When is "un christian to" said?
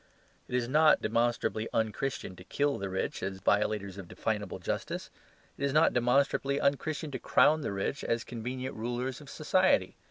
1.73-2.43, 6.59-7.19